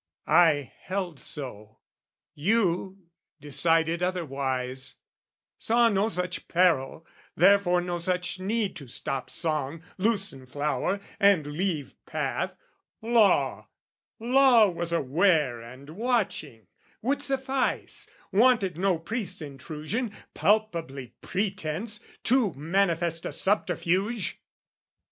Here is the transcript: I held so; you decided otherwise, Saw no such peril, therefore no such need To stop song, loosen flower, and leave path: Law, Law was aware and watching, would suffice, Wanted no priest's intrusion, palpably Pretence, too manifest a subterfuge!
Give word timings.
I 0.25 0.71
held 0.79 1.19
so; 1.19 1.77
you 2.33 3.03
decided 3.39 4.01
otherwise, 4.01 4.95
Saw 5.59 5.89
no 5.89 6.09
such 6.09 6.47
peril, 6.47 7.05
therefore 7.35 7.81
no 7.81 7.99
such 7.99 8.39
need 8.39 8.75
To 8.77 8.87
stop 8.87 9.29
song, 9.29 9.83
loosen 9.99 10.47
flower, 10.47 10.99
and 11.19 11.45
leave 11.45 11.93
path: 12.07 12.55
Law, 13.03 13.67
Law 14.19 14.69
was 14.69 14.91
aware 14.91 15.61
and 15.61 15.91
watching, 15.91 16.65
would 17.03 17.21
suffice, 17.21 18.09
Wanted 18.31 18.79
no 18.79 18.97
priest's 18.97 19.43
intrusion, 19.43 20.11
palpably 20.33 21.13
Pretence, 21.21 22.03
too 22.23 22.53
manifest 22.53 23.23
a 23.23 23.31
subterfuge! 23.31 24.41